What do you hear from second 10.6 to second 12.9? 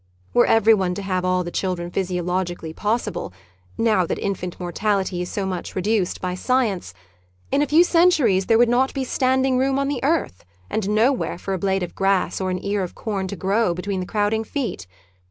and nowhere for a blade of grass or an ear